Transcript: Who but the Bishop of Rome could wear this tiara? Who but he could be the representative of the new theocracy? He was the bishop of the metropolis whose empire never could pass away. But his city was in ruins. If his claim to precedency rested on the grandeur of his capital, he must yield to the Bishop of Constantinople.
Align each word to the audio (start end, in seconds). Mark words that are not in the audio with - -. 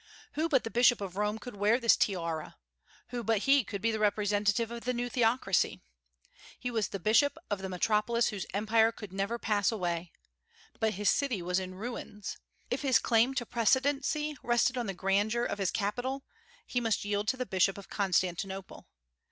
Who 0.31 0.49
but 0.49 0.63
the 0.63 0.71
Bishop 0.71 0.99
of 0.99 1.15
Rome 1.15 1.37
could 1.37 1.55
wear 1.55 1.79
this 1.79 1.95
tiara? 1.95 2.55
Who 3.09 3.23
but 3.23 3.43
he 3.43 3.63
could 3.63 3.83
be 3.83 3.91
the 3.91 3.99
representative 3.99 4.71
of 4.71 4.83
the 4.83 4.95
new 4.95 5.09
theocracy? 5.09 5.79
He 6.59 6.71
was 6.71 6.87
the 6.87 6.97
bishop 6.99 7.37
of 7.51 7.61
the 7.61 7.69
metropolis 7.69 8.29
whose 8.29 8.47
empire 8.51 8.91
never 9.11 9.37
could 9.37 9.41
pass 9.43 9.71
away. 9.71 10.11
But 10.79 10.95
his 10.95 11.11
city 11.11 11.43
was 11.43 11.59
in 11.59 11.75
ruins. 11.75 12.37
If 12.71 12.81
his 12.81 12.97
claim 12.97 13.35
to 13.35 13.45
precedency 13.45 14.35
rested 14.41 14.75
on 14.75 14.87
the 14.87 14.95
grandeur 14.95 15.43
of 15.45 15.59
his 15.59 15.69
capital, 15.69 16.23
he 16.65 16.81
must 16.81 17.05
yield 17.05 17.27
to 17.27 17.37
the 17.37 17.45
Bishop 17.45 17.77
of 17.77 17.87
Constantinople. 17.87 18.87